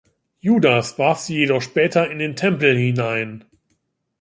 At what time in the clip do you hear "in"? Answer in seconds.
2.09-2.17